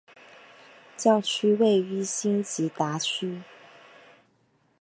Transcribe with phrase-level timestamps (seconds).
[0.97, 3.43] 教区位于辛吉达区。